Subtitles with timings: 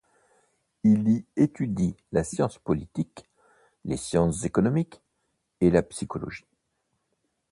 [0.83, 3.29] Il y étudie la science politique,
[3.85, 4.99] les sciences économiques
[5.59, 6.47] et la psychologie.